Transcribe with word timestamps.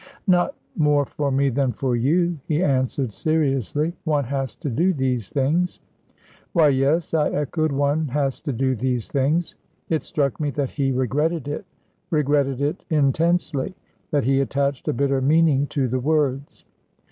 "Not 0.25 0.55
more 0.75 1.05
for 1.05 1.29
me 1.29 1.49
than 1.49 1.73
for 1.73 1.95
you," 1.95 2.39
he 2.47 2.63
answered, 2.63 3.13
seriously 3.13 3.93
"one 4.03 4.23
has 4.23 4.55
to 4.55 4.67
do 4.67 4.93
these 4.93 5.29
things." 5.29 5.79
"Why, 6.53 6.69
yes," 6.69 7.13
I 7.13 7.29
echoed, 7.29 7.71
"one 7.71 8.07
has 8.07 8.41
to 8.41 8.51
do 8.51 8.73
these 8.73 9.11
things." 9.11 9.55
It 9.89 10.01
struck 10.01 10.39
me 10.39 10.49
that 10.57 10.71
he 10.71 10.91
regretted 10.91 11.47
it 11.47 11.67
regretted 12.09 12.61
it 12.61 12.83
intensely; 12.89 13.75
that 14.09 14.23
he 14.23 14.39
attached 14.41 14.87
a 14.87 14.93
bitter 14.93 15.21
meaning 15.21 15.67
to 15.67 15.87
the 15.87 15.99
words. 15.99 16.65